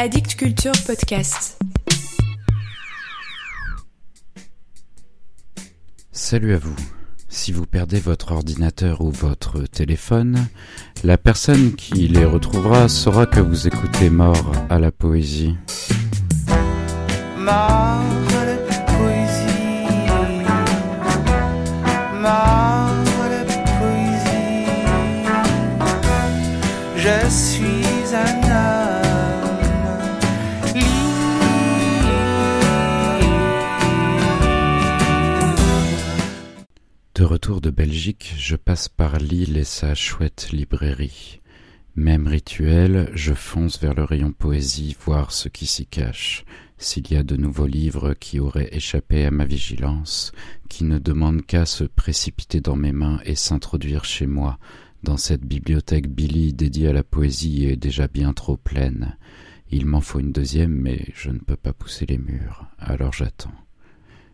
[0.00, 1.58] Addict Culture Podcast.
[6.12, 6.76] Salut à vous.
[7.28, 10.46] Si vous perdez votre ordinateur ou votre téléphone,
[11.02, 15.56] la personne qui les retrouvera saura que vous écoutez Mort à la poésie.
[17.36, 18.56] Mort à la
[18.86, 19.88] poésie.
[22.14, 22.94] Mort
[23.24, 23.44] à la
[23.80, 24.68] poésie.
[26.96, 28.47] Je suis un
[37.38, 41.40] retour de Belgique, je passe par Lille et sa chouette librairie.
[41.94, 46.44] Même rituel, je fonce vers le rayon poésie voir ce qui s'y cache,
[46.78, 50.32] s'il y a de nouveaux livres qui auraient échappé à ma vigilance,
[50.68, 54.58] qui ne demandent qu'à se précipiter dans mes mains et s'introduire chez moi,
[55.04, 59.16] dans cette bibliothèque Billy dédiée à la poésie est déjà bien trop pleine.
[59.70, 63.54] Il m'en faut une deuxième, mais je ne peux pas pousser les murs, alors j'attends.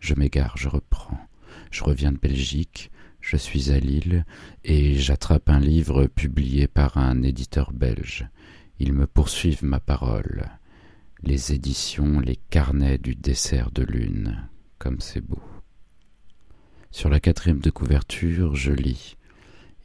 [0.00, 1.20] Je m'égare, je reprends.
[1.70, 2.90] Je reviens de Belgique,
[3.20, 4.24] je suis à Lille,
[4.64, 8.28] et j'attrape un livre publié par un éditeur belge.
[8.78, 10.46] Ils me poursuivent ma parole.
[11.22, 14.48] Les éditions, les carnets du dessert de lune,
[14.78, 15.42] comme c'est beau.
[16.90, 19.16] Sur la quatrième de couverture, je lis.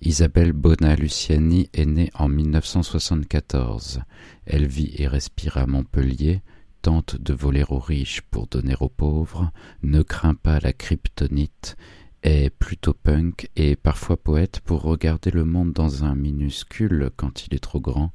[0.01, 4.01] Isabelle Bona Luciani est née en 1974.
[4.45, 6.41] Elle vit et respire à Montpellier,
[6.81, 9.51] tente de voler aux riches pour donner aux pauvres,
[9.83, 11.77] ne craint pas la kryptonite,
[12.23, 17.55] est plutôt punk et parfois poète pour regarder le monde dans un minuscule quand il
[17.55, 18.11] est trop grand,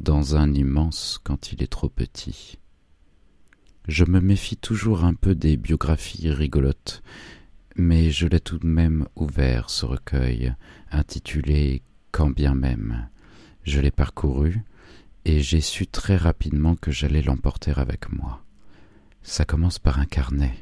[0.00, 2.58] dans un immense quand il est trop petit.
[3.86, 7.02] Je me méfie toujours un peu des biographies rigolotes,
[7.76, 10.54] mais je l'ai tout de même ouvert, ce recueil,
[10.90, 13.08] intitulé Quand bien même.
[13.64, 14.62] Je l'ai parcouru,
[15.24, 18.44] et j'ai su très rapidement que j'allais l'emporter avec moi.
[19.22, 20.54] Ça commence par un carnet.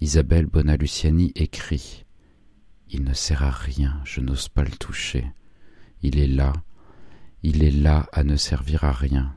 [0.00, 2.04] Isabelle Bonaluciani écrit.
[2.90, 5.24] Il ne sert à rien, je n'ose pas le toucher.
[6.02, 6.52] Il est là,
[7.42, 9.34] il est là à ne servir à rien.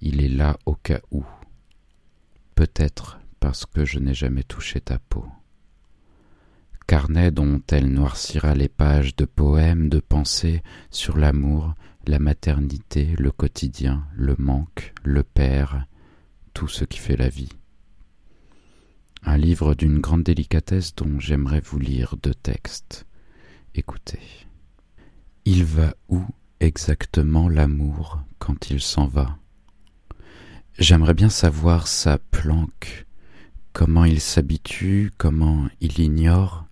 [0.00, 1.24] Il est là au cas où.
[2.54, 5.26] Peut-être parce que je n'ai jamais touché ta peau
[6.96, 11.74] carnet dont elle noircira les pages de poèmes, de pensées sur l'amour,
[12.06, 15.84] la maternité, le quotidien, le manque, le père,
[16.54, 17.50] tout ce qui fait la vie.
[19.24, 23.04] Un livre d'une grande délicatesse dont j'aimerais vous lire deux textes.
[23.74, 24.46] Écoutez.
[25.44, 26.22] Il va où
[26.60, 29.36] exactement l'amour quand il s'en va?
[30.78, 33.04] J'aimerais bien savoir sa planque,
[33.74, 36.65] comment il s'habitue, comment il ignore,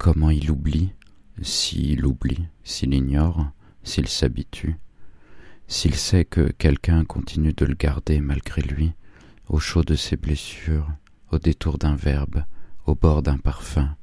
[0.00, 0.94] comment il oublie,
[1.42, 3.50] s'il oublie, s'il ignore,
[3.82, 4.76] s'il s'habitue,
[5.68, 8.92] s'il sait que quelqu'un continue de le garder malgré lui,
[9.46, 10.90] au chaud de ses blessures,
[11.32, 12.44] au détour d'un verbe,
[12.86, 13.94] au bord d'un parfum,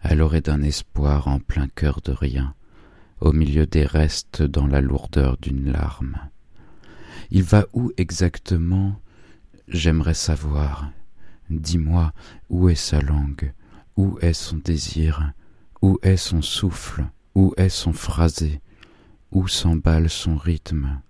[0.00, 2.54] à l'orée d'un espoir en plein cœur de rien,
[3.18, 6.18] au milieu des restes dans la lourdeur d'une larme.
[7.32, 8.94] Il va où exactement?
[9.66, 10.92] J'aimerais savoir.
[11.50, 12.12] Dis-moi
[12.48, 13.52] où est sa langue,
[13.96, 15.32] où est son désir,
[15.80, 17.04] où est son souffle,
[17.34, 18.60] où est son phrasé,
[19.30, 21.00] où s'emballe son rythme?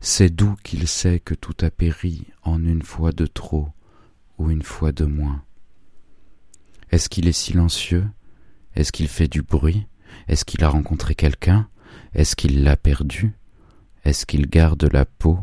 [0.00, 3.68] C'est d'où qu'il sait que tout a péri en une fois de trop
[4.38, 5.42] ou une fois de moins.
[6.90, 8.06] Est-ce qu'il est silencieux?
[8.74, 9.86] Est-ce qu'il fait du bruit?
[10.28, 11.68] Est-ce qu'il a rencontré quelqu'un?
[12.14, 13.32] Est-ce qu'il l'a perdu?
[14.04, 15.40] Est-ce qu'il garde la peau?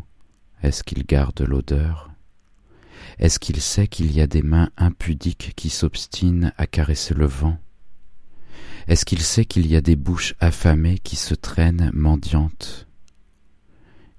[0.61, 2.12] Est-ce qu'il garde l'odeur?
[3.19, 7.57] Est-ce qu'il sait qu'il y a des mains impudiques qui s'obstinent à caresser le vent?
[8.87, 12.87] Est-ce qu'il sait qu'il y a des bouches affamées qui se traînent mendiantes?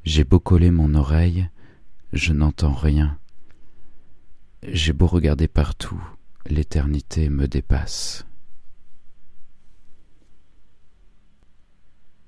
[0.04, 1.48] J'ai beau coller mon oreille,
[2.12, 3.18] je n'entends rien.
[4.62, 6.02] J'ai beau regarder partout,
[6.46, 8.26] l'éternité me dépasse.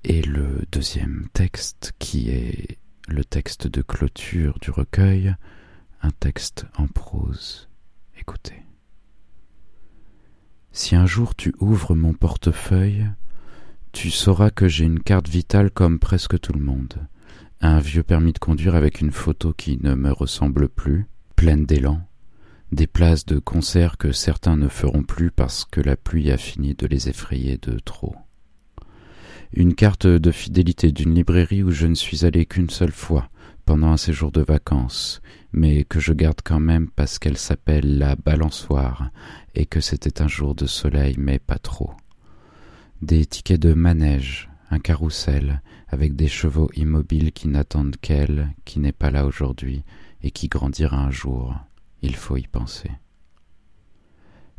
[0.05, 2.78] Et le deuxième texte, qui est
[3.09, 5.34] le texte de clôture du recueil,
[6.07, 7.69] un texte en prose.
[8.17, 8.63] Écoutez.
[10.71, 13.09] Si un jour tu ouvres mon portefeuille,
[13.91, 17.09] tu sauras que j'ai une carte vitale comme presque tout le monde,
[17.61, 22.01] un vieux permis de conduire avec une photo qui ne me ressemble plus, pleine d'élan,
[22.71, 26.75] des places de concert que certains ne feront plus parce que la pluie a fini
[26.75, 28.15] de les effrayer de trop.
[29.53, 33.29] Une carte de fidélité d'une librairie où je ne suis allé qu'une seule fois
[33.66, 35.21] pendant un séjour de vacances,
[35.53, 39.10] mais que je garde quand même parce qu'elle s'appelle la balançoire
[39.54, 41.91] et que c'était un jour de soleil mais pas trop.
[43.03, 48.92] Des tickets de manège, un carrousel avec des chevaux immobiles qui n'attendent qu'elle, qui n'est
[48.92, 49.83] pas là aujourd'hui,
[50.22, 51.54] et qui grandira un jour.
[52.03, 52.91] Il faut y penser.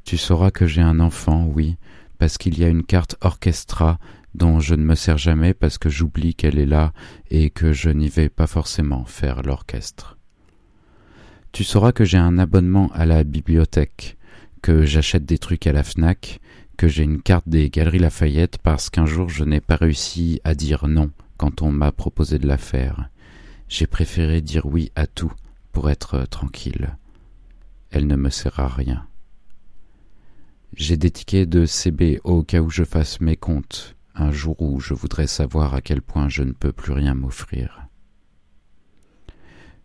[0.03, 1.77] Tu sauras que j'ai un enfant, oui,
[2.18, 4.00] parce qu'il y a une carte orchestra
[4.34, 6.94] dont je ne me sers jamais parce que j'oublie qu'elle est là
[7.30, 10.18] et que je n'y vais pas forcément faire l'orchestre.
[11.52, 14.18] Tu sauras que j'ai un abonnement à la bibliothèque,
[14.62, 16.40] que j'achète des trucs à la FNAC,
[16.78, 20.54] que j'ai une carte des Galeries Lafayette parce qu'un jour je n'ai pas réussi à
[20.54, 23.10] dire non quand on m'a proposé de la faire.
[23.68, 25.34] J'ai préféré dire oui à tout
[25.72, 26.96] pour être tranquille.
[27.90, 29.08] Elle ne me sert à rien.
[30.75, 34.80] J'ai des tickets de CB au cas où je fasse mes comptes, un jour où
[34.80, 37.88] je voudrais savoir à quel point je ne peux plus rien m'offrir.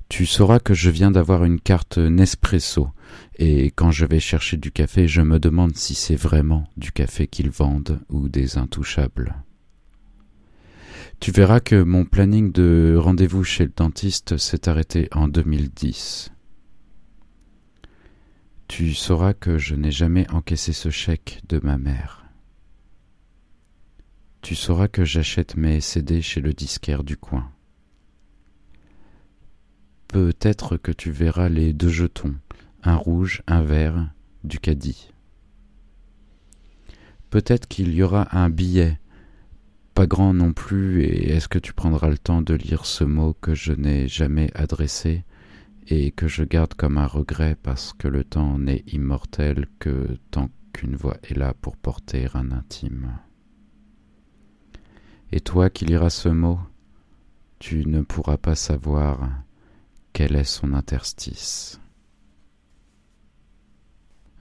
[0.09, 2.91] Tu sauras que je viens d'avoir une carte Nespresso,
[3.39, 7.27] et quand je vais chercher du café, je me demande si c'est vraiment du café
[7.27, 9.43] qu'ils vendent ou des intouchables.
[11.19, 16.32] Tu verras que mon planning de rendez-vous chez le dentiste s'est arrêté en 2010.
[18.75, 22.25] Tu sauras que je n'ai jamais encaissé ce chèque de ma mère.
[24.41, 27.53] Tu sauras que j'achète mes CD chez le disquaire du coin.
[30.09, 32.35] Peut-être que tu verras les deux jetons,
[32.83, 34.09] un rouge, un vert,
[34.43, 35.13] du caddie.
[37.29, 38.99] Peut-être qu'il y aura un billet,
[39.93, 43.35] pas grand non plus, et est-ce que tu prendras le temps de lire ce mot
[43.35, 45.25] que je n'ai jamais adressé?
[45.89, 50.51] Et que je garde comme un regret parce que le temps n'est immortel que tant
[50.73, 53.19] qu'une voix est là pour porter un intime.
[55.33, 56.61] Et toi qui liras ce mot,
[57.59, 59.31] tu ne pourras pas savoir
[60.13, 61.81] quel est son interstice.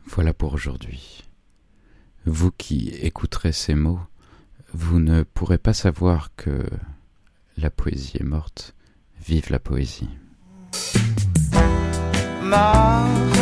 [0.05, 1.23] Voilà pour aujourd'hui.
[2.25, 4.01] Vous qui écouterez ces mots,
[4.73, 6.65] vous ne pourrez pas savoir que
[7.57, 8.75] la poésie est morte.
[9.25, 10.09] Vive la poésie.
[12.51, 13.40] Mort